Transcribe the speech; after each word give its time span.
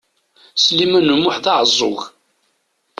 Sliman 0.55 1.13
U 1.15 1.15
Muḥ 1.17 1.35
d 1.43 1.45
aɛeẓẓug. 1.51 1.99